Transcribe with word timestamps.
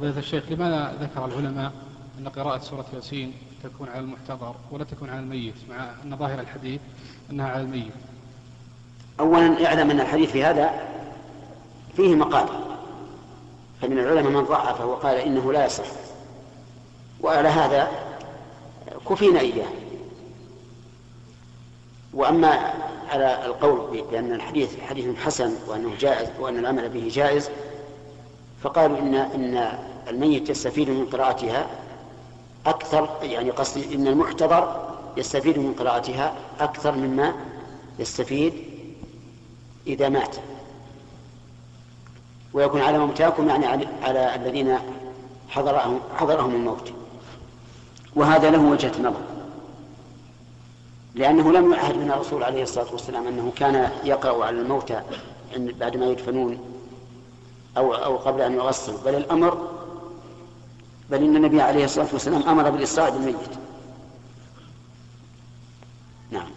فضيلة 0.00 0.18
الشيخ 0.18 0.44
لماذا 0.50 0.96
ذكر 1.00 1.24
العلماء 1.24 1.72
أن 2.18 2.28
قراءة 2.28 2.58
سورة 2.58 2.86
ياسين 2.94 3.34
تكون 3.62 3.88
على 3.88 4.00
المحتضر 4.00 4.54
ولا 4.70 4.84
تكون 4.84 5.10
على 5.10 5.20
الميت 5.20 5.54
مع 5.70 5.90
أن 6.04 6.16
ظاهر 6.16 6.40
الحديث 6.40 6.80
أنها 7.30 7.48
على 7.48 7.62
الميت؟ 7.62 7.92
أولا 9.20 9.66
اعلم 9.66 9.90
أن 9.90 10.00
الحديث 10.00 10.30
في 10.30 10.44
هذا 10.44 10.70
فيه 11.96 12.14
مقال 12.14 12.48
فمن 13.82 13.98
العلماء 13.98 14.32
من 14.32 14.44
ضعفه 14.44 14.86
وقال 14.86 15.16
إنه 15.16 15.52
لا 15.52 15.66
يصح. 15.66 15.86
وعلى 17.20 17.48
هذا 17.48 17.88
كفينا 19.08 19.40
إياه. 19.40 19.68
وأما 22.14 22.74
على 23.08 23.46
القول 23.46 24.04
بأن 24.10 24.32
الحديث 24.32 24.80
حديث 24.80 25.18
حسن 25.18 25.52
وأنه 25.68 25.96
جائز 25.98 26.28
وأن 26.40 26.58
العمل 26.58 26.88
به 26.88 27.08
جائز 27.12 27.50
فقالوا 28.62 28.98
إن 28.98 29.14
إن 29.14 29.78
الميت 30.08 30.50
يستفيد 30.50 30.90
من 30.90 31.06
قراءتها 31.06 31.66
أكثر 32.66 33.08
يعني 33.22 33.50
قصدي 33.50 33.94
إن 33.94 34.06
المحتضر 34.06 34.90
يستفيد 35.16 35.58
من 35.58 35.74
قراءتها 35.74 36.34
أكثر 36.60 36.94
مما 36.96 37.34
يستفيد 37.98 38.52
إذا 39.86 40.08
مات. 40.08 40.36
ويكون 42.52 42.80
على 42.80 42.98
موتاكم 42.98 43.48
يعني 43.48 43.66
على 44.02 44.34
الذين 44.34 44.78
حضرهم 45.48 46.00
حضرهم 46.16 46.54
الموت. 46.54 46.92
وهذا 48.16 48.50
له 48.50 48.58
وجهة 48.62 48.92
نظر. 49.00 49.20
لأنه 51.14 51.52
لم 51.52 51.72
يعهد 51.72 51.96
من 51.96 52.10
الرسول 52.10 52.42
عليه 52.42 52.62
الصلاة 52.62 52.92
والسلام 52.92 53.26
أنه 53.26 53.52
كان 53.56 53.90
يقرأ 54.04 54.44
على 54.44 54.60
الموتى 54.60 55.02
بعدما 55.56 56.06
يدفنون. 56.06 56.79
أو 57.76 57.94
أو 57.94 58.16
قبل 58.16 58.40
أن 58.40 58.54
يغسل 58.54 58.92
بل 59.04 59.14
الأمر 59.14 59.68
بل 61.10 61.24
إن 61.24 61.36
النبي 61.36 61.60
عليه 61.60 61.84
الصلاة 61.84 62.08
والسلام 62.12 62.42
أمر 62.42 62.70
بالإسراع 62.70 63.08
بالميت. 63.08 63.36
نعم. 66.30 66.50